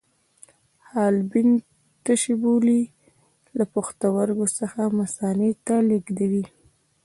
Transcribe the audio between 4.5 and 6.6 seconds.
څخه مثانې ته لیږدوي.